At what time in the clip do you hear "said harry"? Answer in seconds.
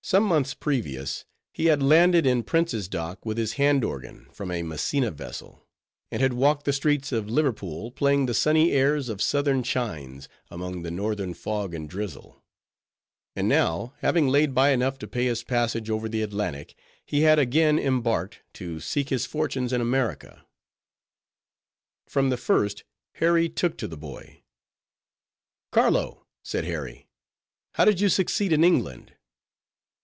26.44-27.08